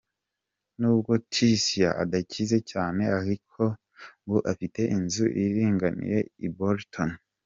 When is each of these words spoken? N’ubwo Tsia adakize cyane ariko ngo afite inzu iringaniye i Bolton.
N’ubwo 0.79 1.11
Tsia 1.33 1.89
adakize 2.03 2.57
cyane 2.71 3.03
ariko 3.19 3.61
ngo 4.23 4.37
afite 4.51 4.81
inzu 4.95 5.25
iringaniye 5.43 6.19
i 6.47 6.47
Bolton. 6.57 7.09